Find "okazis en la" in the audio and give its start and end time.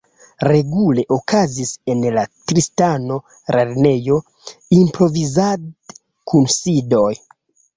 1.15-2.23